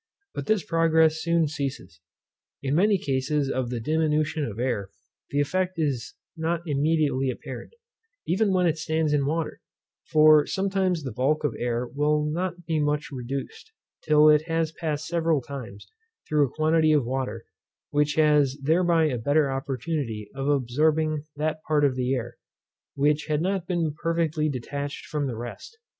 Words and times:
but 0.33 0.47
this 0.47 0.63
progress 0.65 1.21
soon 1.21 1.47
ceases. 1.47 1.99
In 2.63 2.73
many 2.73 2.97
cases 2.97 3.51
of 3.51 3.69
the 3.69 3.79
diminution 3.79 4.43
of 4.43 4.57
air, 4.57 4.89
the 5.29 5.39
effect 5.39 5.77
is 5.77 6.15
not 6.35 6.63
immediately 6.65 7.29
apparent, 7.29 7.75
even 8.25 8.51
when 8.51 8.65
it 8.65 8.79
stands 8.79 9.13
in 9.13 9.27
water; 9.27 9.61
for 10.11 10.47
sometimes 10.47 11.03
the 11.03 11.11
bulk 11.11 11.43
of 11.43 11.53
air 11.59 11.85
will 11.85 12.25
not 12.25 12.65
be 12.65 12.79
much 12.79 13.11
reduced, 13.11 13.73
till 14.03 14.27
it 14.27 14.47
has 14.47 14.71
passed 14.71 15.05
several 15.05 15.39
times 15.39 15.87
through 16.27 16.47
a 16.47 16.51
quantity 16.51 16.93
of 16.93 17.05
water, 17.05 17.45
which 17.91 18.15
has 18.15 18.57
thereby 18.63 19.03
a 19.05 19.19
better 19.19 19.51
opportunity 19.51 20.31
of 20.33 20.47
absorbing 20.49 21.25
that 21.35 21.61
part 21.67 21.85
of 21.85 21.95
the 21.95 22.15
air, 22.15 22.37
which 22.95 23.27
had 23.27 23.39
not 23.39 23.67
been 23.67 23.93
perfectly 24.01 24.49
detatched 24.49 25.05
from 25.05 25.27
the 25.27 25.37
rest. 25.37 25.77